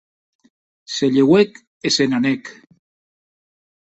[0.93, 1.51] Se lheuèc
[1.87, 2.43] e se n'anèc.